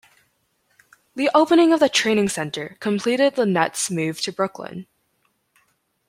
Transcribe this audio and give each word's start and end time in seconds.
The 1.13 1.29
opening 1.35 1.71
of 1.73 1.79
the 1.79 1.87
training 1.87 2.29
center 2.29 2.75
completed 2.79 3.35
the 3.35 3.45
Nets' 3.45 3.91
move 3.91 4.19
to 4.21 4.31
Brooklyn. 4.31 4.87